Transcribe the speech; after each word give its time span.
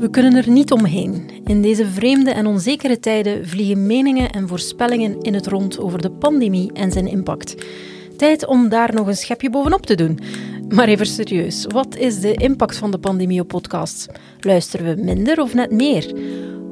We 0.00 0.10
kunnen 0.10 0.34
er 0.34 0.50
niet 0.50 0.72
omheen. 0.72 1.30
In 1.44 1.62
deze 1.62 1.86
vreemde 1.86 2.30
en 2.30 2.46
onzekere 2.46 3.00
tijden 3.00 3.48
vliegen 3.48 3.86
meningen 3.86 4.30
en 4.30 4.48
voorspellingen 4.48 5.20
in 5.20 5.34
het 5.34 5.46
rond 5.46 5.78
over 5.78 6.02
de 6.02 6.10
pandemie 6.10 6.72
en 6.72 6.92
zijn 6.92 7.06
impact. 7.06 7.54
Tijd 8.16 8.46
om 8.46 8.68
daar 8.68 8.94
nog 8.94 9.06
een 9.06 9.16
schepje 9.16 9.50
bovenop 9.50 9.86
te 9.86 9.94
doen. 9.94 10.18
Maar 10.68 10.88
even 10.88 11.06
serieus, 11.06 11.66
wat 11.68 11.96
is 11.96 12.20
de 12.20 12.34
impact 12.34 12.76
van 12.76 12.90
de 12.90 12.98
pandemie 12.98 13.40
op 13.40 13.48
podcasts? 13.48 14.06
Luisteren 14.40 14.96
we 14.96 15.02
minder 15.02 15.40
of 15.40 15.54
net 15.54 15.70
meer? 15.70 16.14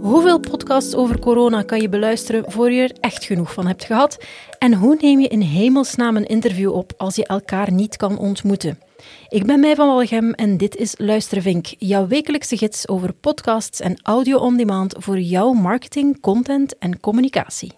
Hoeveel 0.00 0.40
podcasts 0.40 0.94
over 0.94 1.18
corona 1.18 1.62
kan 1.62 1.80
je 1.80 1.88
beluisteren 1.88 2.52
voor 2.52 2.72
je 2.72 2.82
er 2.82 2.96
echt 3.00 3.24
genoeg 3.24 3.52
van 3.52 3.66
hebt 3.66 3.84
gehad? 3.84 4.24
En 4.58 4.74
hoe 4.74 4.96
neem 5.00 5.20
je 5.20 5.28
in 5.28 5.40
hemelsnaam 5.40 6.16
een 6.16 6.26
interview 6.26 6.72
op 6.72 6.92
als 6.96 7.16
je 7.16 7.26
elkaar 7.26 7.72
niet 7.72 7.96
kan 7.96 8.18
ontmoeten? 8.18 8.78
Ik 9.28 9.46
ben 9.46 9.60
Mij 9.60 9.74
van 9.74 9.86
Walgem 9.86 10.32
en 10.32 10.56
dit 10.56 10.76
is 10.76 10.94
Luistervink, 10.98 11.66
jouw 11.78 12.06
wekelijkse 12.06 12.56
gids 12.56 12.88
over 12.88 13.12
podcasts 13.12 13.80
en 13.80 14.00
audio 14.02 14.38
on 14.38 14.56
demand 14.56 14.94
voor 14.98 15.18
jouw 15.18 15.52
marketing, 15.52 16.20
content 16.20 16.78
en 16.78 17.00
communicatie. 17.00 17.72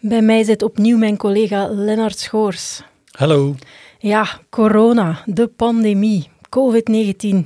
Bij 0.00 0.22
mij 0.22 0.44
zit 0.44 0.62
opnieuw 0.62 0.98
mijn 0.98 1.16
collega 1.16 1.68
Lennart 1.68 2.18
Schoors. 2.18 2.82
Hallo. 3.10 3.54
Ja, 3.98 4.26
corona, 4.50 5.22
de 5.24 5.48
pandemie, 5.48 6.28
COVID-19. 6.48 7.44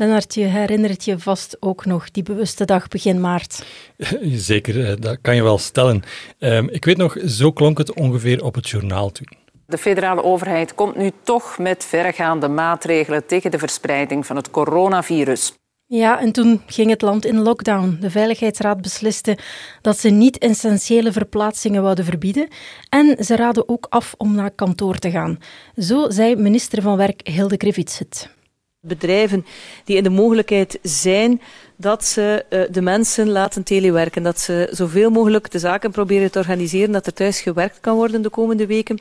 Lennart, 0.00 0.34
je 0.34 0.44
herinnert 0.44 1.04
je 1.04 1.18
vast 1.18 1.56
ook 1.60 1.84
nog 1.84 2.10
die 2.10 2.22
bewuste 2.22 2.64
dag 2.64 2.88
begin 2.88 3.20
maart. 3.20 3.64
Zeker, 4.50 4.86
eh, 4.86 4.96
dat 4.98 5.18
kan 5.22 5.34
je 5.34 5.42
wel 5.42 5.58
stellen. 5.58 6.02
Ehm, 6.38 6.66
ik 6.70 6.84
weet 6.84 6.96
nog, 6.96 7.16
zo 7.26 7.52
klonk 7.52 7.78
het 7.78 7.92
ongeveer 7.92 8.44
op 8.44 8.54
het 8.54 8.68
journaal 8.68 9.10
toen. 9.12 9.28
De 9.66 9.78
federale 9.78 10.22
overheid 10.22 10.74
komt 10.74 10.96
nu 10.96 11.10
toch 11.22 11.58
met 11.58 11.84
verregaande 11.84 12.48
maatregelen 12.48 13.26
tegen 13.26 13.50
de 13.50 13.58
verspreiding 13.58 14.26
van 14.26 14.36
het 14.36 14.50
coronavirus. 14.50 15.52
Ja, 15.86 16.20
en 16.20 16.32
toen 16.32 16.62
ging 16.66 16.90
het 16.90 17.02
land 17.02 17.24
in 17.24 17.42
lockdown. 17.42 17.96
De 18.00 18.10
Veiligheidsraad 18.10 18.80
besliste 18.80 19.38
dat 19.80 19.98
ze 19.98 20.08
niet-essentiële 20.08 21.12
verplaatsingen 21.12 21.82
wouden 21.82 22.04
verbieden. 22.04 22.48
En 22.88 23.24
ze 23.24 23.36
raden 23.36 23.68
ook 23.68 23.86
af 23.88 24.14
om 24.16 24.34
naar 24.34 24.50
kantoor 24.50 24.98
te 24.98 25.10
gaan. 25.10 25.38
Zo 25.76 26.10
zei 26.10 26.36
minister 26.36 26.82
van 26.82 26.96
Werk 26.96 27.28
Hilde 27.28 27.56
Krivits 27.56 27.98
het. 27.98 28.38
Bedrijven 28.86 29.46
die 29.84 29.96
in 29.96 30.02
de 30.02 30.10
mogelijkheid 30.10 30.78
zijn 30.82 31.40
dat 31.76 32.04
ze 32.04 32.44
uh, 32.50 32.62
de 32.70 32.82
mensen 32.82 33.28
laten 33.28 33.62
telewerken. 33.62 34.22
Dat 34.22 34.38
ze 34.38 34.68
zoveel 34.70 35.10
mogelijk 35.10 35.50
de 35.50 35.58
zaken 35.58 35.90
proberen 35.90 36.30
te 36.30 36.38
organiseren 36.38 36.92
dat 36.92 37.06
er 37.06 37.12
thuis 37.12 37.40
gewerkt 37.40 37.80
kan 37.80 37.96
worden 37.96 38.22
de 38.22 38.30
komende 38.30 38.66
weken. 38.66 39.00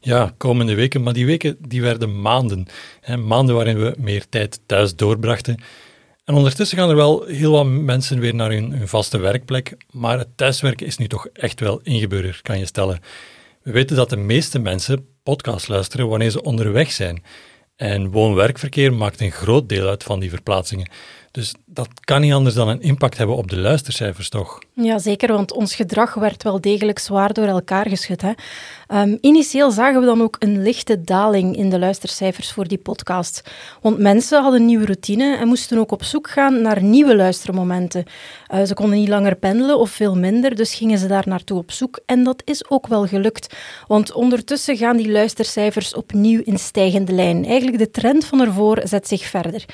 Ja, 0.00 0.34
komende 0.36 0.74
weken, 0.74 1.02
maar 1.02 1.12
die 1.12 1.26
weken 1.26 1.56
die 1.68 1.82
werden 1.82 2.20
maanden. 2.20 2.66
Hè, 3.00 3.16
maanden 3.16 3.54
waarin 3.54 3.78
we 3.78 3.94
meer 3.98 4.28
tijd 4.28 4.60
thuis 4.66 4.96
doorbrachten. 4.96 5.62
En 6.24 6.34
ondertussen 6.34 6.78
gaan 6.78 6.90
er 6.90 6.96
wel 6.96 7.24
heel 7.24 7.52
wat 7.52 7.66
mensen 7.66 8.20
weer 8.20 8.34
naar 8.34 8.50
hun, 8.50 8.88
vaste 8.88 9.18
werkplek, 9.18 9.76
maar 9.90 10.18
het 10.18 10.36
thuiswerken 10.36 10.86
is 10.86 10.96
nu 10.96 11.06
toch 11.06 11.26
echt 11.26 11.60
wel 11.60 11.80
ingeburgerd, 11.82 12.42
kan 12.42 12.58
je 12.58 12.66
stellen. 12.66 13.00
We 13.62 13.70
weten 13.70 13.96
dat 13.96 14.10
de 14.10 14.16
meeste 14.16 14.58
mensen 14.58 15.06
podcast 15.22 15.68
luisteren 15.68 16.08
wanneer 16.08 16.30
ze 16.30 16.42
onderweg 16.42 16.92
zijn. 16.92 17.22
En 17.78 18.10
woon-werkverkeer 18.10 18.92
maakt 18.92 19.20
een 19.20 19.32
groot 19.32 19.68
deel 19.68 19.88
uit 19.88 20.04
van 20.04 20.20
die 20.20 20.30
verplaatsingen. 20.30 20.88
Dus 21.30 21.54
dat 21.66 21.88
kan 22.00 22.20
niet 22.20 22.32
anders 22.32 22.54
dan 22.54 22.68
een 22.68 22.82
impact 22.82 23.18
hebben 23.18 23.36
op 23.36 23.50
de 23.50 23.58
luistercijfers, 23.58 24.28
toch? 24.28 24.58
Ja, 24.72 24.98
zeker, 24.98 25.32
want 25.32 25.52
ons 25.52 25.74
gedrag 25.74 26.14
werd 26.14 26.42
wel 26.42 26.60
degelijk 26.60 26.98
zwaar 26.98 27.32
door 27.32 27.46
elkaar 27.46 27.88
geschud. 27.88 28.22
Hè? 28.22 28.32
Um, 29.00 29.18
initieel 29.20 29.70
zagen 29.70 30.00
we 30.00 30.06
dan 30.06 30.22
ook 30.22 30.36
een 30.38 30.62
lichte 30.62 31.02
daling 31.02 31.56
in 31.56 31.70
de 31.70 31.78
luistercijfers 31.78 32.52
voor 32.52 32.68
die 32.68 32.78
podcast. 32.78 33.50
Want 33.80 33.98
mensen 33.98 34.42
hadden 34.42 34.64
nieuwe 34.64 34.84
routine 34.84 35.36
en 35.36 35.48
moesten 35.48 35.78
ook 35.78 35.92
op 35.92 36.04
zoek 36.04 36.30
gaan 36.30 36.62
naar 36.62 36.82
nieuwe 36.82 37.16
luistermomenten. 37.16 38.04
Uh, 38.54 38.62
ze 38.62 38.74
konden 38.74 38.98
niet 38.98 39.08
langer 39.08 39.36
pendelen 39.36 39.78
of 39.78 39.90
veel 39.90 40.16
minder, 40.16 40.54
dus 40.54 40.74
gingen 40.74 40.98
ze 40.98 41.06
daar 41.06 41.24
naartoe 41.26 41.58
op 41.58 41.72
zoek. 41.72 42.00
En 42.06 42.24
dat 42.24 42.42
is 42.44 42.70
ook 42.70 42.86
wel 42.86 43.06
gelukt, 43.06 43.56
want 43.86 44.12
ondertussen 44.12 44.76
gaan 44.76 44.96
die 44.96 45.10
luistercijfers 45.10 45.94
opnieuw 45.94 46.40
in 46.44 46.58
stijgende 46.58 47.12
lijn. 47.12 47.44
Eigenlijk 47.44 47.78
de 47.78 47.90
trend 47.90 48.24
van 48.24 48.40
ervoor 48.40 48.80
zet 48.84 49.08
zich 49.08 49.22
verder. 49.22 49.64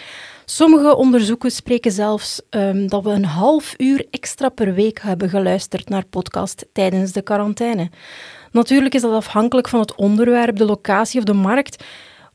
Sommige 0.44 0.96
onderzoeken 0.96 1.50
spreken 1.50 1.92
zelfs 1.92 2.40
um, 2.50 2.88
dat 2.88 3.02
we 3.02 3.10
een 3.10 3.24
half 3.24 3.74
uur 3.76 4.06
extra 4.10 4.48
per 4.48 4.74
week 4.74 5.00
hebben 5.02 5.28
geluisterd 5.28 5.88
naar 5.88 6.04
podcast 6.04 6.66
tijdens 6.72 7.12
de 7.12 7.22
quarantaine. 7.22 7.90
Natuurlijk 8.52 8.94
is 8.94 9.02
dat 9.02 9.12
afhankelijk 9.12 9.68
van 9.68 9.80
het 9.80 9.94
onderwerp, 9.94 10.56
de 10.56 10.64
locatie 10.64 11.18
of 11.18 11.24
de 11.24 11.32
markt. 11.32 11.84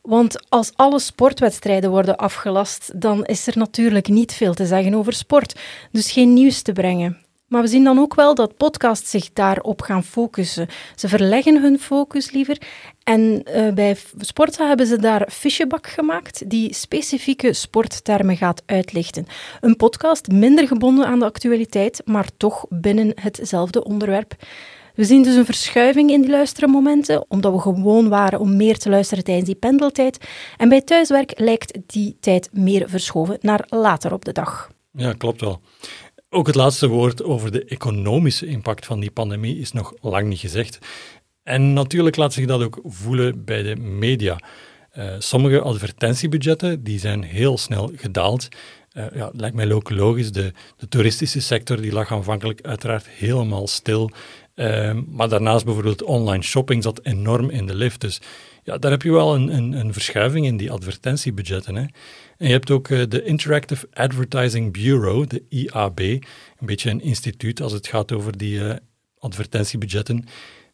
Want 0.01 0.49
als 0.49 0.71
alle 0.75 0.99
sportwedstrijden 0.99 1.89
worden 1.89 2.17
afgelast, 2.17 3.01
dan 3.01 3.25
is 3.25 3.47
er 3.47 3.57
natuurlijk 3.57 4.07
niet 4.07 4.33
veel 4.33 4.53
te 4.53 4.65
zeggen 4.65 4.93
over 4.93 5.13
sport. 5.13 5.59
Dus 5.91 6.11
geen 6.11 6.33
nieuws 6.33 6.61
te 6.61 6.71
brengen. 6.71 7.28
Maar 7.49 7.61
we 7.61 7.67
zien 7.67 7.83
dan 7.83 7.99
ook 7.99 8.15
wel 8.15 8.35
dat 8.35 8.57
podcasts 8.57 9.09
zich 9.09 9.33
daarop 9.33 9.81
gaan 9.81 10.03
focussen. 10.03 10.67
Ze 10.95 11.07
verleggen 11.07 11.61
hun 11.61 11.79
focus 11.79 12.31
liever. 12.31 12.57
En 13.03 13.43
uh, 13.55 13.73
bij 13.73 13.97
Sporta 14.17 14.67
hebben 14.67 14.87
ze 14.87 14.97
daar 14.97 15.27
Fischebak 15.31 15.87
gemaakt, 15.87 16.49
die 16.49 16.73
specifieke 16.73 17.53
sporttermen 17.53 18.37
gaat 18.37 18.63
uitlichten. 18.65 19.25
Een 19.61 19.75
podcast 19.75 20.27
minder 20.27 20.67
gebonden 20.67 21.05
aan 21.05 21.19
de 21.19 21.25
actualiteit, 21.25 22.01
maar 22.05 22.27
toch 22.37 22.65
binnen 22.69 23.11
hetzelfde 23.15 23.83
onderwerp. 23.83 24.35
We 24.95 25.03
zien 25.05 25.23
dus 25.23 25.35
een 25.35 25.45
verschuiving 25.45 26.11
in 26.11 26.21
die 26.21 26.29
luistermomenten, 26.29 27.25
omdat 27.27 27.53
we 27.53 27.59
gewoon 27.59 28.09
waren 28.09 28.39
om 28.39 28.55
meer 28.55 28.77
te 28.77 28.89
luisteren 28.89 29.23
tijdens 29.23 29.45
die 29.45 29.55
pendeltijd. 29.55 30.27
En 30.57 30.69
bij 30.69 30.81
thuiswerk 30.81 31.39
lijkt 31.39 31.77
die 31.85 32.17
tijd 32.19 32.49
meer 32.51 32.89
verschoven 32.89 33.37
naar 33.41 33.65
later 33.69 34.13
op 34.13 34.25
de 34.25 34.31
dag. 34.31 34.69
Ja, 34.91 35.13
klopt 35.13 35.41
wel. 35.41 35.61
Ook 36.31 36.47
het 36.47 36.55
laatste 36.55 36.87
woord 36.87 37.23
over 37.23 37.51
de 37.51 37.65
economische 37.65 38.45
impact 38.45 38.85
van 38.85 38.99
die 38.99 39.11
pandemie 39.11 39.59
is 39.59 39.71
nog 39.71 39.93
lang 40.01 40.27
niet 40.27 40.39
gezegd. 40.39 40.79
En 41.43 41.73
natuurlijk 41.73 42.15
laat 42.15 42.33
zich 42.33 42.45
dat 42.45 42.61
ook 42.61 42.79
voelen 42.83 43.45
bij 43.45 43.63
de 43.63 43.75
media. 43.75 44.39
Uh, 44.97 45.15
sommige 45.19 45.61
advertentiebudgetten 45.61 46.83
die 46.83 46.99
zijn 46.99 47.23
heel 47.23 47.57
snel 47.57 47.91
gedaald. 47.95 48.47
Uh, 48.93 49.05
ja, 49.13 49.31
lijkt 49.33 49.55
mij 49.55 49.71
ook 49.71 49.89
logisch. 49.89 50.31
De, 50.31 50.53
de, 50.77 50.87
toeristische 50.87 51.41
sector 51.41 51.81
die 51.81 51.91
lag 51.91 52.11
aanvankelijk 52.11 52.61
uiteraard 52.61 53.07
helemaal 53.07 53.67
stil. 53.67 54.11
Uh, 54.59 54.91
maar 55.07 55.29
daarnaast 55.29 55.65
bijvoorbeeld 55.65 56.03
online 56.03 56.43
shopping 56.43 56.83
zat 56.83 56.99
enorm 57.03 57.49
in 57.49 57.67
de 57.67 57.75
lift. 57.75 58.01
Dus 58.01 58.21
ja, 58.63 58.77
daar 58.77 58.91
heb 58.91 59.01
je 59.01 59.11
wel 59.11 59.35
een, 59.35 59.55
een, 59.55 59.73
een 59.73 59.93
verschuiving 59.93 60.45
in 60.45 60.57
die 60.57 60.71
advertentiebudgetten. 60.71 61.75
Hè. 61.75 61.81
En 62.37 62.47
je 62.47 62.51
hebt 62.51 62.71
ook 62.71 62.89
uh, 62.89 63.03
de 63.07 63.23
Interactive 63.23 63.87
Advertising 63.93 64.73
Bureau, 64.73 65.27
de 65.27 65.43
IAB, 65.49 65.99
een 65.99 66.21
beetje 66.59 66.89
een 66.89 67.01
instituut 67.01 67.61
als 67.61 67.71
het 67.71 67.87
gaat 67.87 68.11
over 68.11 68.37
die 68.37 68.59
uh, 68.59 68.73
advertentiebudgetten. 69.19 70.15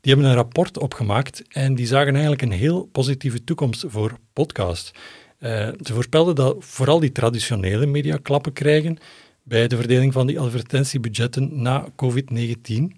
Die 0.02 0.14
hebben 0.14 0.26
een 0.26 0.38
rapport 0.38 0.78
opgemaakt 0.78 1.44
en 1.48 1.76
die 1.76 1.88
zagen 1.88 2.14
eigenlijk 2.14 2.42
een 2.42 2.52
heel 2.52 2.90
positieve 2.92 3.44
toekomst 3.44 3.84
voor 3.88 4.18
podcast. 4.34 4.92
Uh, 5.40 5.50
ze 5.82 5.94
voorspelden 5.94 6.36
dat 6.36 6.56
vooral 6.60 7.00
die 7.00 7.12
traditionele 7.12 7.86
media 7.86 8.18
klappen 8.18 8.54
krijgen 8.54 8.98
bij 9.44 9.68
de 9.68 9.76
verdeling 9.76 10.14
van 10.14 10.28
die 10.28 10.40
advertentiebudgetten 10.40 11.62
na 11.62 11.88
COVID-19. 11.92 12.96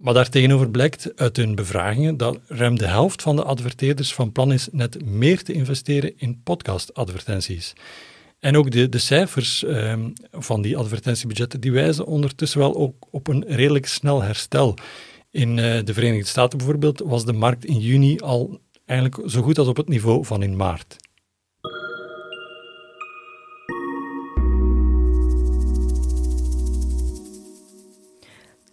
Maar 0.00 0.14
daartegenover 0.14 0.70
blijkt 0.70 1.12
uit 1.16 1.36
hun 1.36 1.54
bevragingen 1.54 2.16
dat 2.16 2.38
ruim 2.48 2.78
de 2.78 2.86
helft 2.86 3.22
van 3.22 3.36
de 3.36 3.44
adverteerders 3.44 4.14
van 4.14 4.32
plan 4.32 4.52
is 4.52 4.68
net 4.72 5.04
meer 5.04 5.42
te 5.42 5.52
investeren 5.52 6.12
in 6.16 6.40
podcastadvertenties. 6.42 7.72
En 8.38 8.56
ook 8.56 8.70
de, 8.70 8.88
de 8.88 8.98
cijfers 8.98 9.64
ehm, 9.64 10.08
van 10.32 10.62
die 10.62 10.76
advertentiebudgetten 10.76 11.60
die 11.60 11.72
wijzen 11.72 12.06
ondertussen 12.06 12.58
wel 12.58 12.76
ook 12.76 13.06
op 13.10 13.28
een 13.28 13.44
redelijk 13.46 13.86
snel 13.86 14.22
herstel. 14.22 14.74
In 15.30 15.56
uh, 15.56 15.78
de 15.84 15.94
Verenigde 15.94 16.28
Staten 16.28 16.58
bijvoorbeeld 16.58 17.02
was 17.04 17.24
de 17.24 17.32
markt 17.32 17.64
in 17.64 17.78
juni 17.78 18.18
al 18.18 18.60
eigenlijk 18.86 19.30
zo 19.30 19.42
goed 19.42 19.58
als 19.58 19.68
op 19.68 19.76
het 19.76 19.88
niveau 19.88 20.24
van 20.24 20.42
in 20.42 20.56
maart. 20.56 20.96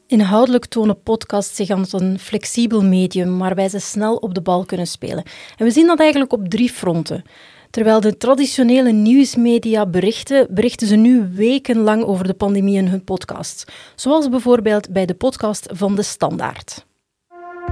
Inhoudelijk 0.07 0.65
tonen 0.65 1.01
podcasts 1.01 1.55
zich 1.55 1.69
als 1.69 1.93
een 1.93 2.19
flexibel 2.19 2.83
medium 2.83 3.37
waarbij 3.37 3.69
ze 3.69 3.79
snel 3.79 4.15
op 4.15 4.33
de 4.33 4.41
bal 4.41 4.65
kunnen 4.65 4.87
spelen. 4.87 5.23
En 5.57 5.65
we 5.65 5.71
zien 5.71 5.87
dat 5.87 5.99
eigenlijk 5.99 6.33
op 6.33 6.49
drie 6.49 6.69
fronten. 6.69 7.23
Terwijl 7.69 7.99
de 7.99 8.17
traditionele 8.17 8.91
nieuwsmedia 8.91 9.85
berichten, 9.85 10.47
berichten 10.49 10.87
ze 10.87 10.95
nu 10.95 11.29
wekenlang 11.33 12.03
over 12.03 12.27
de 12.27 12.33
pandemie 12.33 12.77
in 12.77 12.87
hun 12.87 13.03
podcasts. 13.03 13.65
Zoals 13.95 14.29
bijvoorbeeld 14.29 14.89
bij 14.89 15.05
de 15.05 15.13
podcast 15.13 15.67
van 15.71 15.95
De 15.95 16.03
Standaard. 16.03 16.85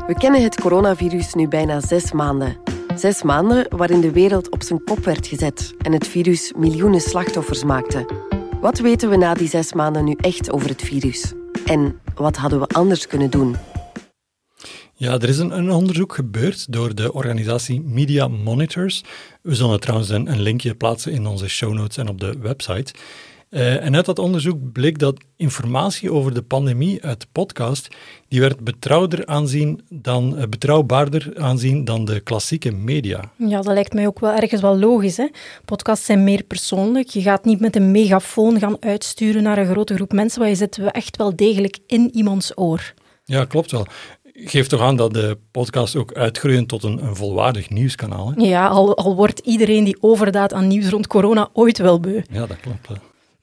We 0.07 0.13
kennen 0.13 0.43
het 0.43 0.61
coronavirus 0.61 1.33
nu 1.33 1.47
bijna 1.47 1.79
zes 1.79 2.11
maanden. 2.11 2.57
Zes 2.95 3.23
maanden 3.23 3.65
waarin 3.69 4.01
de 4.01 4.11
wereld 4.11 4.51
op 4.51 4.63
zijn 4.63 4.83
kop 4.83 5.05
werd 5.05 5.27
gezet 5.27 5.73
en 5.77 5.93
het 5.93 6.07
virus 6.07 6.53
miljoenen 6.57 7.01
slachtoffers 7.01 7.63
maakte. 7.63 8.05
Wat 8.61 8.79
weten 8.79 9.09
we 9.09 9.17
na 9.17 9.33
die 9.33 9.49
zes 9.49 9.73
maanden 9.73 10.05
nu 10.05 10.15
echt 10.21 10.51
over 10.51 10.69
het 10.69 10.81
virus? 10.81 11.33
En 11.65 11.99
wat 12.15 12.35
hadden 12.35 12.59
we 12.59 12.67
anders 12.67 13.07
kunnen 13.07 13.29
doen? 13.29 13.55
Ja, 14.93 15.13
er 15.13 15.29
is 15.29 15.37
een, 15.37 15.57
een, 15.57 15.71
onderzoek 15.71 16.13
gebeurd 16.13 16.71
door 16.71 16.95
de 16.95 17.13
organisatie 17.13 17.81
Media 17.81 18.27
Monitors. 18.27 19.03
We 19.41 19.55
zullen 19.55 19.79
trouwens 19.79 20.09
een, 20.09 20.31
een 20.31 20.41
linkje 20.41 20.75
plaatsen 20.75 21.11
in 21.11 21.27
onze 21.27 21.47
show 21.47 21.73
notes 21.73 21.97
en 21.97 22.07
op 22.07 22.19
de 22.19 22.37
website. 22.39 22.93
Uh, 23.49 23.85
en 23.85 23.95
uit 23.95 24.05
dat 24.05 24.19
onderzoek 24.19 24.71
bleek 24.71 24.99
dat 24.99 25.17
informatie 25.35 26.11
over 26.11 26.33
de 26.33 26.41
pandemie 26.41 27.03
uit 27.03 27.27
podcast, 27.31 27.87
die 28.27 28.39
werd 28.39 28.59
betrouwder 28.59 29.25
aanzien 29.25 29.81
dan, 29.89 30.37
uh, 30.37 30.43
betrouwbaarder 30.49 31.33
aanzien 31.37 31.85
dan 31.85 32.05
de 32.05 32.19
klassieke 32.19 32.71
media. 32.71 33.31
Ja, 33.37 33.61
dat 33.61 33.73
lijkt 33.73 33.93
mij 33.93 34.07
ook 34.07 34.19
wel 34.19 34.33
ergens 34.33 34.61
wel 34.61 34.77
logisch. 34.77 35.17
Hè? 35.17 35.27
Podcasts 35.65 36.05
zijn 36.05 36.23
meer 36.23 36.43
persoonlijk. 36.43 37.07
Je 37.07 37.21
gaat 37.21 37.45
niet 37.45 37.59
met 37.59 37.75
een 37.75 37.91
megafoon 37.91 38.59
gaan 38.59 38.77
uitsturen 38.79 39.43
naar 39.43 39.57
een 39.57 39.71
grote 39.71 39.95
groep 39.95 40.11
mensen, 40.11 40.39
maar 40.39 40.49
je 40.49 40.55
zit 40.55 40.77
echt 40.77 41.17
wel 41.17 41.35
degelijk 41.35 41.77
in 41.87 42.09
iemands 42.13 42.51
oor. 42.55 42.93
Ja, 43.23 43.45
klopt 43.45 43.71
wel 43.71 43.87
geeft 44.37 44.69
toch 44.69 44.81
aan 44.81 44.95
dat 44.95 45.13
de 45.13 45.37
podcast 45.51 45.95
ook 45.95 46.13
uitgroeien 46.13 46.65
tot 46.65 46.83
een, 46.83 47.03
een 47.03 47.15
volwaardig 47.15 47.69
nieuwskanaal. 47.69 48.31
Hè? 48.35 48.41
Ja, 48.41 48.67
al, 48.67 48.97
al, 48.97 49.15
wordt 49.15 49.39
iedereen 49.39 49.83
die 49.83 49.97
overdaad 49.99 50.53
aan 50.53 50.67
nieuws 50.67 50.89
rond 50.89 51.07
corona 51.07 51.49
ooit 51.53 51.77
wel 51.77 51.99
beu. 51.99 52.21
Ja, 52.31 52.45
dat 52.45 52.59
klopt. 52.59 52.87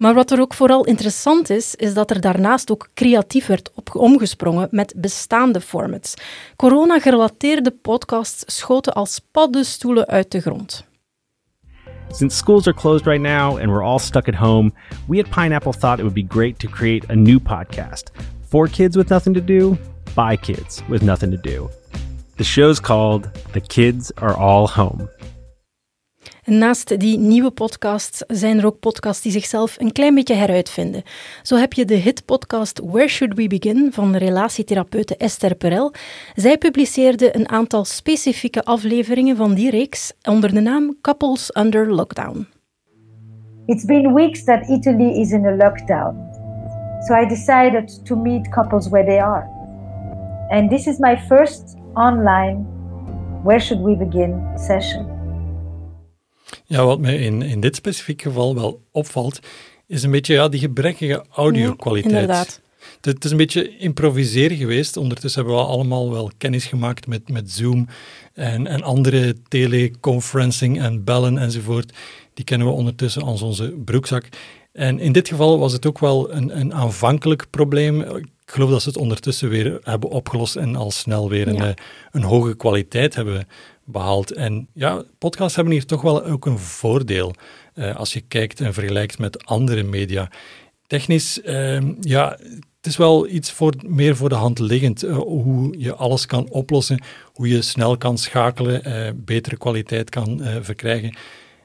Maar 0.03 0.15
wat 0.15 0.31
er 0.31 0.41
ook 0.41 0.55
vooral 0.55 0.85
interessant 0.85 1.51
is, 1.51 1.75
is 1.75 1.95
dat 1.95 2.11
er 2.11 2.21
daarnaast 2.21 2.71
ook 2.71 2.89
creatief 2.95 3.47
werd 3.47 3.71
op 3.75 3.95
omgesprongen 3.95 4.69
met 4.71 4.95
bestaande 4.97 5.61
formats. 5.61 6.15
Corona-gerelateerde 6.57 7.71
podcasts 7.71 8.57
schoten 8.57 8.93
als 8.93 9.21
paddenstoelen 9.31 10.07
uit 10.07 10.31
de 10.31 10.41
grond. 10.41 10.85
Since 12.09 12.37
schools 12.37 12.67
are 12.67 12.77
closed 12.77 13.07
right 13.07 13.23
now 13.23 13.59
and 13.59 13.67
we're 13.67 13.83
all 13.83 13.99
stuck 13.99 14.29
at 14.29 14.35
home, 14.35 14.71
we 15.09 15.19
at 15.19 15.31
Pineapple 15.31 15.73
thought 15.73 15.99
it 15.99 16.05
would 16.05 16.29
be 16.29 16.35
great 16.39 16.59
to 16.59 16.69
create 16.69 17.11
a 17.11 17.15
new 17.15 17.39
podcast 17.41 18.11
for 18.49 18.69
kids 18.69 18.97
with 18.97 19.09
nothing 19.09 19.37
to 19.37 19.45
do, 19.45 19.77
by 20.15 20.37
kids 20.37 20.83
with 20.89 21.03
nothing 21.03 21.31
to 21.31 21.51
do. 21.51 21.69
The 22.37 22.45
show's 22.45 22.81
called 22.81 23.29
The 23.53 23.61
Kids 23.61 24.13
Are 24.17 24.37
All 24.37 24.67
Home. 24.67 25.09
Naast 26.45 27.01
die 27.01 27.19
nieuwe 27.19 27.51
podcasts 27.51 28.25
zijn 28.27 28.59
er 28.59 28.67
ook 28.67 28.79
podcasts 28.81 29.23
die 29.23 29.33
zichzelf 29.33 29.77
een 29.79 29.93
klein 29.93 30.15
beetje 30.15 30.35
heruitvinden. 30.35 31.03
Zo 31.43 31.57
heb 31.57 31.73
je 31.73 31.85
de 31.85 31.95
hitpodcast 31.95 32.81
Where 32.85 33.09
Should 33.09 33.35
We 33.35 33.47
Begin 33.47 33.89
van 33.93 34.17
relatietherapeute 34.17 35.17
Esther 35.17 35.55
Perel. 35.55 35.93
Zij 36.35 36.59
publiceerde 36.59 37.37
een 37.37 37.49
aantal 37.49 37.85
specifieke 37.85 38.65
afleveringen 38.65 39.37
van 39.37 39.55
die 39.55 39.71
reeks 39.71 40.13
onder 40.29 40.55
de 40.55 40.61
naam 40.61 40.97
Couples 41.01 41.57
Under 41.57 41.93
Lockdown. 41.93 42.47
It's 43.67 43.85
been 43.85 44.13
weeks 44.13 44.45
that 44.45 44.69
Italy 44.69 45.21
is 45.21 45.31
in 45.33 45.47
a 45.47 45.57
lockdown. 45.57 46.31
So 47.07 47.15
I 47.15 47.27
decided 47.27 48.05
to 48.05 48.17
meet 48.17 48.49
couples 48.49 48.89
where 48.89 49.05
they 49.05 49.21
are. 49.21 49.49
And 50.49 50.71
this 50.71 50.87
is 50.87 50.99
my 50.99 51.17
first 51.29 51.77
online 51.95 52.67
Where 53.43 53.61
Should 53.61 53.83
We 53.83 53.97
Begin 53.97 54.43
session. 54.57 55.12
Ja, 56.73 56.85
wat 56.85 57.01
mij 57.01 57.17
in, 57.17 57.43
in 57.43 57.61
dit 57.61 57.77
specifieke 57.77 58.23
geval 58.29 58.55
wel 58.55 58.83
opvalt, 58.91 59.41
is 59.87 60.03
een 60.03 60.11
beetje 60.11 60.35
ja, 60.35 60.49
die 60.49 60.61
gebrekkige 60.61 61.25
audio-kwaliteit. 61.31 62.13
inderdaad. 62.13 62.61
Het 63.01 63.25
is 63.25 63.31
een 63.31 63.37
beetje 63.37 63.77
improviseren 63.79 64.57
geweest. 64.57 64.97
Ondertussen 64.97 65.41
hebben 65.41 65.61
we 65.61 65.67
allemaal 65.67 66.11
wel 66.11 66.31
kennis 66.39 66.65
gemaakt 66.65 67.07
met, 67.07 67.29
met 67.29 67.51
Zoom 67.51 67.89
en, 68.33 68.67
en 68.67 68.83
andere 68.83 69.37
teleconferencing 69.49 70.81
en 70.81 71.05
bellen 71.05 71.39
enzovoort. 71.39 71.93
Die 72.35 72.45
kennen 72.45 72.67
we 72.67 72.73
ondertussen 72.73 73.23
als 73.23 73.43
onze 73.43 73.75
broekzak. 73.85 74.29
En 74.73 74.99
in 74.99 75.13
dit 75.13 75.29
geval 75.29 75.59
was 75.59 75.73
het 75.73 75.87
ook 75.87 75.99
wel 75.99 76.33
een, 76.33 76.59
een 76.59 76.75
aanvankelijk 76.75 77.47
probleem. 77.51 78.01
Ik 78.01 78.27
geloof 78.45 78.71
dat 78.71 78.83
ze 78.83 78.89
het 78.89 78.99
ondertussen 78.99 79.49
weer 79.49 79.79
hebben 79.83 80.11
opgelost 80.11 80.57
en 80.57 80.77
al 80.77 80.91
snel 80.91 81.29
weer 81.29 81.49
een, 81.49 81.63
eh, 81.63 81.71
een 82.11 82.23
hoge 82.23 82.57
kwaliteit 82.57 83.15
hebben 83.15 83.47
behaald. 83.85 84.33
En 84.33 84.69
ja, 84.73 85.03
podcasts 85.19 85.57
hebben 85.57 85.75
hier 85.75 85.87
toch 85.87 86.03
wel 86.03 86.25
ook 86.25 86.47
een 86.47 86.59
voordeel 86.59 87.35
uh, 87.75 87.97
als 87.97 88.13
je 88.13 88.21
kijkt 88.21 88.61
en 88.61 88.75
vergelijkt 88.75 89.19
met 89.19 89.47
andere 89.47 89.83
media. 89.83 90.31
Technisch, 90.87 91.39
uh, 91.45 91.81
ja, 92.01 92.31
het 92.77 92.87
is 92.87 92.97
wel 92.97 93.29
iets 93.29 93.53
voor, 93.53 93.75
meer 93.87 94.17
voor 94.17 94.29
de 94.29 94.35
hand 94.35 94.59
liggend. 94.59 95.05
Uh, 95.05 95.17
hoe 95.17 95.75
je 95.79 95.95
alles 95.95 96.27
kan 96.27 96.49
oplossen, 96.51 97.03
hoe 97.33 97.49
je 97.49 97.63
snel 97.63 97.97
kan 97.97 98.19
schakelen, 98.19 99.23
betere 99.25 99.57
kwaliteit 99.57 100.11
kan 100.11 100.41
verkrijgen. 100.61 101.17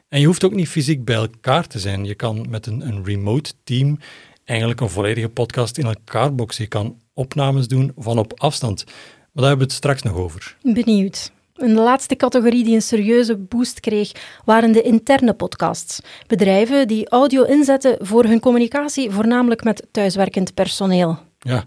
En 0.09 0.19
je 0.19 0.25
hoeft 0.25 0.43
ook 0.43 0.53
niet 0.53 0.67
fysiek 0.67 1.05
bij 1.05 1.15
elkaar 1.15 1.67
te 1.67 1.79
zijn. 1.79 2.05
Je 2.05 2.15
kan 2.15 2.45
met 2.49 2.65
een, 2.65 2.87
een 2.87 3.05
remote 3.05 3.53
team 3.63 3.99
eigenlijk 4.43 4.81
een 4.81 4.89
volledige 4.89 5.29
podcast 5.29 5.77
in 5.77 5.85
elkaar 5.85 6.35
boksen. 6.35 6.63
Je 6.63 6.69
kan 6.69 7.01
opnames 7.13 7.67
doen 7.67 7.91
van 7.97 8.19
op 8.19 8.39
afstand. 8.39 8.85
Maar 8.85 8.95
daar 9.31 9.47
hebben 9.47 9.67
we 9.67 9.73
het 9.73 9.83
straks 9.83 10.01
nog 10.01 10.15
over. 10.15 10.57
Benieuwd. 10.61 11.31
En 11.57 11.73
de 11.73 11.81
laatste 11.81 12.15
categorie 12.15 12.63
die 12.63 12.75
een 12.75 12.81
serieuze 12.81 13.37
boost 13.37 13.79
kreeg, 13.79 14.11
waren 14.45 14.71
de 14.71 14.81
interne 14.81 15.33
podcasts. 15.33 15.99
Bedrijven 16.27 16.87
die 16.87 17.09
audio 17.09 17.43
inzetten 17.43 17.97
voor 17.99 18.23
hun 18.23 18.39
communicatie, 18.39 19.11
voornamelijk 19.11 19.63
met 19.63 19.87
thuiswerkend 19.91 20.53
personeel. 20.53 21.17
Ja, 21.39 21.63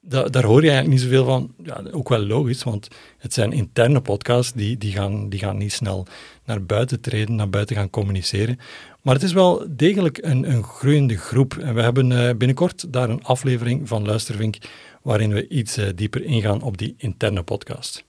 daar 0.00 0.44
hoor 0.44 0.62
je 0.62 0.70
eigenlijk 0.70 0.88
niet 0.88 1.00
zoveel 1.00 1.24
van. 1.24 1.54
Ja, 1.62 1.82
ook 1.90 2.08
wel 2.08 2.26
logisch, 2.26 2.62
want 2.62 2.88
het 3.18 3.34
zijn 3.34 3.52
interne 3.52 4.00
podcasts, 4.00 4.52
die, 4.52 4.78
die, 4.78 4.92
gaan, 4.92 5.28
die 5.28 5.38
gaan 5.38 5.56
niet 5.56 5.72
snel 5.72 6.06
naar 6.44 6.64
buiten 6.64 7.00
treden, 7.00 7.34
naar 7.34 7.50
buiten 7.50 7.76
gaan 7.76 7.90
communiceren. 7.90 8.58
Maar 9.02 9.14
het 9.14 9.22
is 9.22 9.32
wel 9.32 9.66
degelijk 9.70 10.18
een, 10.22 10.50
een 10.50 10.62
groeiende 10.62 11.16
groep. 11.16 11.56
En 11.56 11.74
we 11.74 11.82
hebben 11.82 12.10
uh, 12.10 12.30
binnenkort 12.36 12.92
daar 12.92 13.10
een 13.10 13.24
aflevering 13.24 13.88
van 13.88 14.06
Luistervink, 14.06 14.56
waarin 15.02 15.32
we 15.32 15.48
iets 15.48 15.78
uh, 15.78 15.86
dieper 15.94 16.24
ingaan 16.24 16.62
op 16.62 16.78
die 16.78 16.94
interne 16.96 17.42
podcast. 17.42 18.04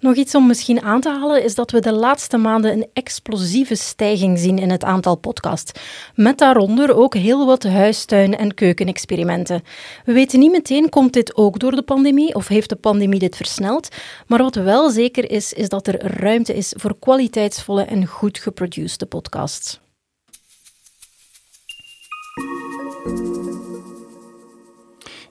Nog 0.00 0.14
iets 0.14 0.34
om 0.34 0.46
misschien 0.46 0.82
aan 0.82 1.00
te 1.00 1.08
halen 1.08 1.44
is 1.44 1.54
dat 1.54 1.70
we 1.70 1.80
de 1.80 1.92
laatste 1.92 2.36
maanden 2.36 2.72
een 2.72 2.86
explosieve 2.92 3.74
stijging 3.74 4.38
zien 4.38 4.58
in 4.58 4.70
het 4.70 4.84
aantal 4.84 5.16
podcasts. 5.16 5.72
Met 6.14 6.38
daaronder 6.38 6.94
ook 6.94 7.14
heel 7.14 7.46
wat 7.46 7.62
huistuin- 7.62 8.36
en 8.36 8.54
keukenexperimenten. 8.54 9.62
We 10.04 10.12
weten 10.12 10.38
niet 10.38 10.50
meteen, 10.50 10.88
komt 10.88 11.12
dit 11.12 11.36
ook 11.36 11.58
door 11.58 11.74
de 11.74 11.82
pandemie 11.82 12.34
of 12.34 12.48
heeft 12.48 12.68
de 12.68 12.76
pandemie 12.76 13.18
dit 13.18 13.36
versneld? 13.36 13.88
Maar 14.26 14.42
wat 14.42 14.54
wel 14.54 14.90
zeker 14.90 15.30
is, 15.30 15.52
is 15.52 15.68
dat 15.68 15.86
er 15.86 16.20
ruimte 16.20 16.54
is 16.54 16.74
voor 16.76 16.98
kwaliteitsvolle 16.98 17.82
en 17.82 18.06
goed 18.06 18.38
geproduceerde 18.38 19.06
podcasts. 19.06 19.80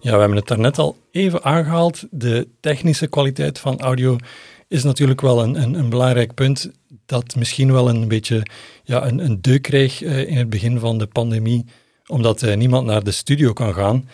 Ja, 0.02 0.14
we 0.14 0.20
hebben 0.20 0.38
het 0.38 0.48
daarnet 0.48 0.78
al 0.78 0.98
even 1.12 1.44
aangehaald. 1.44 2.04
De 2.12 2.48
technische 2.60 3.08
kwaliteit 3.08 3.60
van 3.60 3.80
audio 3.80 4.16
is 4.68 4.84
natuurlijk 4.84 5.22
wel 5.22 5.44
een, 5.44 5.62
een, 5.62 5.74
een 5.74 5.90
belangrijk 5.90 6.34
punt 6.34 6.72
dat 7.06 7.36
misschien 7.36 7.72
wel 7.72 7.90
een 7.90 8.08
beetje 8.08 8.46
ja, 8.84 9.06
een, 9.06 9.20
een 9.26 9.42
deuk 9.42 9.62
kreeg 9.62 10.02
uh, 10.02 10.28
in 10.28 10.38
het 10.38 10.50
begin 10.50 10.80
van 10.80 10.98
de 10.98 11.08
pandemie, 11.08 11.66
omdat 12.08 12.42
uh, 12.42 12.56
niemand 12.56 12.86
naar 12.86 13.04
de 13.04 13.12
studio 13.12 13.54
kan 13.54 13.74
gaan. 13.74 14.10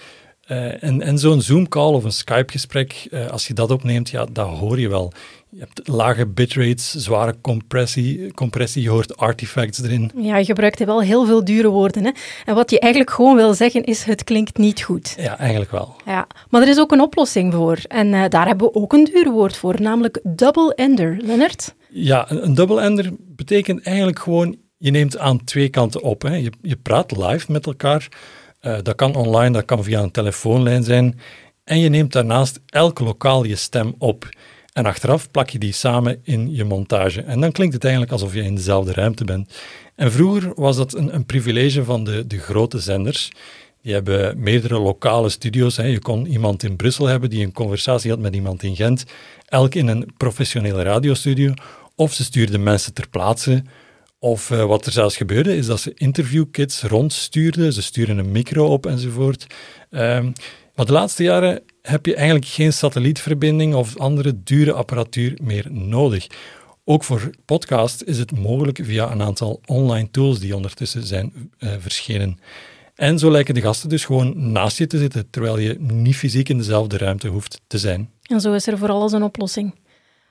Uh, 0.52 0.84
en 0.84 1.02
en 1.02 1.18
zo'n 1.18 1.42
Zoom-call 1.42 1.94
of 1.94 2.04
een 2.04 2.12
Skype-gesprek, 2.12 3.08
als 3.30 3.48
je 3.48 3.54
dat 3.54 3.72
opneemt, 3.72 4.10
ja, 4.10 4.26
dat 4.32 4.48
hoor 4.48 4.80
je 4.80 4.90
wel. 4.90 5.14
Je 5.50 5.60
hebt 5.60 5.88
lage 5.88 6.28
bitrates, 6.28 6.92
zware 6.92 7.36
compressie, 7.42 8.34
compressie, 8.34 8.82
je 8.82 8.90
hoort 8.90 9.18
artifacts 9.18 9.82
erin. 9.82 10.12
Ja, 10.16 10.38
je 10.38 10.46
gebruikt 10.46 10.86
wel 10.86 11.02
heel 11.02 11.26
veel 11.26 11.44
dure 11.44 11.68
woorden. 11.68 12.04
Hè? 12.04 12.12
En 12.46 12.56
wat 12.56 12.70
je 12.70 12.80
eigenlijk 12.80 13.14
gewoon 13.14 13.36
wil 13.36 13.54
zeggen 13.54 13.84
is, 13.84 14.04
het 14.04 14.24
klinkt 14.24 14.58
niet 14.58 14.82
goed. 14.82 15.16
Ja, 15.18 15.38
eigenlijk 15.38 15.72
wel. 15.72 15.96
Ja, 16.06 16.28
maar 16.50 16.62
er 16.62 16.68
is 16.68 16.80
ook 16.80 16.92
een 16.92 17.02
oplossing 17.02 17.54
voor. 17.54 17.78
En 17.88 18.08
uh, 18.08 18.26
daar 18.30 18.48
hebben 18.48 18.68
we 18.68 18.74
ook 18.74 18.94
een 18.94 19.04
duur 19.04 19.32
woord 19.32 19.58
voor, 19.58 19.82
namelijk 19.82 20.20
double 20.24 20.76
ender. 20.76 21.18
Lennart? 21.22 21.76
Ja, 21.90 22.32
een, 22.32 22.44
een 22.46 22.54
double 22.54 22.82
ender 22.82 23.12
betekent 23.20 23.84
eigenlijk 23.84 24.20
gewoon, 24.20 24.56
je 24.78 24.92
neemt 24.92 25.18
aan 25.18 25.44
twee 25.44 25.70
kanten 25.70 26.02
op. 26.02 26.22
Hè. 26.22 26.36
Je, 26.36 26.52
je 26.62 26.76
praat 26.76 27.18
live 27.18 27.52
met 27.52 27.66
elkaar. 27.66 28.08
Uh, 28.62 28.78
dat 28.82 28.96
kan 28.96 29.16
online, 29.16 29.52
dat 29.52 29.66
kan 29.66 29.84
via 29.84 30.02
een 30.02 30.12
telefoonlijn 30.12 30.84
zijn. 30.84 31.20
En 31.64 31.80
je 31.80 31.90
neemt 31.90 32.12
daarnaast 32.12 32.60
elk 32.66 33.00
lokaal 33.00 33.44
je 33.44 33.56
stem 33.56 33.96
op. 33.98 34.30
En 34.74 34.86
achteraf 34.86 35.32
plak 35.32 35.50
je 35.50 35.60
die 35.60 35.74
samen 35.74 36.20
in 36.24 36.56
je 36.56 36.64
montage. 36.64 37.22
En 37.22 37.40
dan 37.40 37.52
klinkt 37.52 37.74
het 37.74 37.84
eigenlijk 37.84 38.14
alsof 38.14 38.34
je 38.34 38.42
in 38.42 38.56
dezelfde 38.56 38.94
ruimte 38.94 39.24
bent. 39.24 39.54
En 39.96 40.12
vroeger 40.12 40.52
was 40.56 40.78
dat 40.78 40.94
een, 40.94 41.16
een 41.16 41.26
privilege 41.26 41.84
van 41.84 42.04
de, 42.04 42.28
de 42.28 42.40
grote 42.40 42.80
zenders. 42.80 43.32
Die 43.82 43.94
hebben 43.94 44.40
meerdere 44.40 44.80
lokale 44.80 45.30
studio's. 45.30 45.78
Hè. 45.78 45.84
Je 45.84 46.00
kon 46.00 46.26
iemand 46.26 46.64
in 46.64 46.76
Brussel 46.76 47.06
hebben 47.06 47.30
die 47.30 47.46
een 47.46 47.54
conversatie 47.54 48.10
had 48.10 48.20
met 48.20 48.36
iemand 48.36 48.64
in 48.64 48.76
Gent. 48.76 49.06
Elk 49.46 49.76
in 49.76 49.88
een 49.88 50.12
professionele 50.18 50.84
radiostudio. 50.84 51.54
Of 51.96 52.14
ze 52.14 52.24
stuurden 52.24 52.64
mensen 52.64 52.94
ter 52.94 53.10
plaatse. 53.10 53.64
Of 54.20 54.50
uh, 54.50 54.66
wat 54.66 54.86
er 54.86 54.92
zelfs 54.92 55.18
gebeurde, 55.18 55.56
is 55.56 55.66
dat 55.66 55.80
ze 55.80 55.92
interviewkits 55.94 56.82
rondstuurden. 56.82 57.74
Ze 57.74 57.82
sturen 57.82 58.18
een 58.18 58.32
micro 58.32 58.68
op 58.68 58.86
enzovoort. 58.86 59.48
Um, 59.90 60.34
maar 60.76 60.86
de 60.86 60.92
laatste 60.92 61.24
jaren 61.24 61.62
heb 61.82 62.06
je 62.06 62.16
eigenlijk 62.16 62.46
geen 62.46 62.74
satellietverbinding 62.74 63.76
of 63.76 63.98
andere 63.98 64.44
dure 64.44 64.74
apparatuur 64.74 65.38
meer 65.44 65.66
nodig. 65.72 66.28
Ook 66.84 67.04
voor 67.04 67.30
podcast 67.46 68.02
is 68.02 68.18
het 68.18 68.32
mogelijk 68.32 68.80
via 68.84 69.12
een 69.12 69.22
aantal 69.22 69.62
online 69.66 70.10
tools 70.12 70.40
die 70.40 70.56
ondertussen 70.56 71.04
zijn 71.04 71.52
uh, 71.60 71.72
verschenen. 71.80 72.40
En 72.96 73.20
zo 73.20 73.32
lijken 73.32 73.54
de 73.54 73.62
gasten 73.62 73.90
dus 73.90 74.06
gewoon 74.06 74.52
naast 74.52 74.78
je 74.78 74.88
te 74.88 74.98
zitten, 74.98 75.30
terwijl 75.30 75.60
je 75.60 75.76
niet 75.80 76.16
fysiek 76.16 76.50
in 76.50 76.58
dezelfde 76.58 76.98
ruimte 76.98 77.28
hoeft 77.28 77.62
te 77.68 77.78
zijn. 77.78 78.10
En 78.22 78.42
zo 78.42 78.54
is 78.54 78.68
er 78.68 78.78
voor 78.78 78.90
alles 78.90 79.12
een 79.12 79.24
oplossing. 79.24 79.74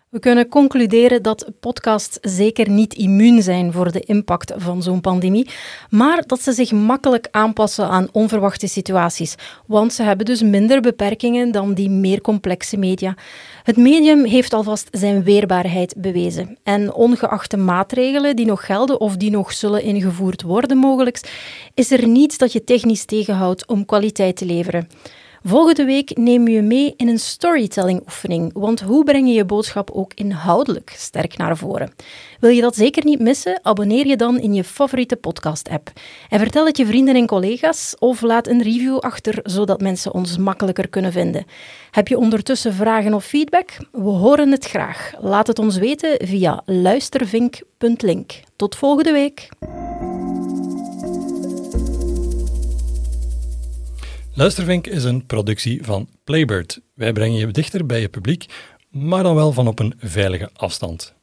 We 0.09 0.19
kunnen 0.19 0.49
concluderen 0.49 1.23
dat 1.23 1.51
podcasts 1.61 2.19
zeker 2.21 2.71
niet 2.71 2.95
immuun 2.95 3.43
zijn 3.43 3.73
voor 3.73 3.93
de 3.93 4.01
impact 4.01 4.53
van 4.57 4.83
zo'n 4.83 5.01
pandemie, 5.01 5.49
maar 5.91 6.23
dat 6.27 6.41
ze 6.41 6.53
zich 6.53 6.73
makkelijk 6.73 7.29
aanpassen 7.31 7.89
aan 7.89 8.09
onverwachte 8.13 8.67
situaties, 8.67 9.35
want 9.67 9.93
ze 9.93 10.03
hebben 10.03 10.27
dus 10.27 10.43
minder 10.43 10.81
beperkingen 10.81 11.53
dan 11.53 11.75
die 11.75 11.91
meer 11.91 12.21
complexe 12.21 12.77
media. 12.77 13.15
Het 13.63 13.77
medium 13.77 14.25
heeft 14.25 14.53
alvast 14.53 14.89
zijn 14.91 15.23
weerbaarheid 15.23 15.95
bewezen 15.97 16.59
en 16.63 16.93
ongeacht 16.93 17.51
de 17.51 17.57
maatregelen 17.57 18.37
die 18.37 18.47
nog 18.47 18.67
gelden 18.67 19.01
of 19.01 19.17
die 19.17 19.31
nog 19.31 19.53
zullen 19.53 19.83
ingevoerd 19.83 20.43
worden 20.43 20.77
mogelijk, 20.77 21.21
is 21.75 21.91
er 21.91 22.09
niets 22.09 22.39
dat 22.39 22.53
je 22.53 22.65
technisch 22.65 23.05
tegenhoudt 23.05 23.67
om 23.67 23.85
kwaliteit 23.85 24.37
te 24.37 24.45
leveren. 24.45 24.89
Volgende 25.49 25.85
week 25.85 26.17
nemen 26.17 26.45
we 26.45 26.51
je 26.51 26.63
mee 26.63 26.95
in 26.97 27.09
een 27.09 27.19
storytelling-oefening, 27.19 28.51
want 28.55 28.81
hoe 28.81 29.05
breng 29.05 29.29
je 29.29 29.35
je 29.35 29.45
boodschap 29.45 29.91
ook 29.91 30.13
inhoudelijk 30.15 30.95
sterk 30.97 31.37
naar 31.37 31.57
voren? 31.57 31.93
Wil 32.41 32.51
je 32.51 32.61
dat 32.61 32.77
zeker 32.77 33.05
niet 33.05 33.21
missen? 33.21 33.61
Abonneer 33.63 34.07
je 34.07 34.17
dan 34.17 34.41
in 34.41 34.55
je 34.55 34.65
favoriete 34.65 35.17
podcast-app. 35.17 35.93
En 36.29 36.39
vertel 36.39 36.67
het 36.67 36.77
je 36.77 36.87
vrienden 36.87 37.15
en 37.15 37.27
collega's 37.27 37.95
of 37.99 38.21
laat 38.21 38.47
een 38.47 38.63
review 38.63 38.99
achter, 38.99 39.39
zodat 39.43 39.81
mensen 39.81 40.15
ons 40.15 40.39
makkelijker 40.39 40.89
kunnen 40.89 41.13
vinden. 41.13 41.47
Heb 41.91 42.09
je 42.09 42.19
ondertussen 42.19 42.75
vragen 42.75 43.15
of 43.15 43.25
feedback? 43.25 43.71
We 43.93 44.01
horen 44.01 44.51
het 44.51 44.65
graag. 44.65 45.13
Laat 45.21 45.47
het 45.47 45.59
ons 45.59 45.77
weten 45.77 46.27
via 46.27 46.63
luistervink.link. 46.65 48.41
Tot 48.57 48.77
volgende 48.77 49.13
week. 49.13 49.49
Luistervink 54.39 54.87
is 54.87 55.05
een 55.05 55.27
productie 55.27 55.85
van 55.85 56.09
Playbird. 56.25 56.81
Wij 56.95 57.13
brengen 57.13 57.39
je 57.39 57.51
dichter 57.51 57.87
bij 57.87 58.01
je 58.01 58.09
publiek, 58.09 58.47
maar 58.91 59.23
dan 59.23 59.35
wel 59.35 59.53
van 59.53 59.69
op 59.69 59.79
een 59.79 59.95
veilige 59.99 60.51
afstand. 60.53 61.15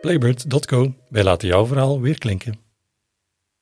Playbird.co, 0.00 0.94
wij 1.08 1.22
laten 1.22 1.48
jouw 1.48 1.66
verhaal 1.66 2.00
weer 2.00 2.18
klinken. 2.18 2.58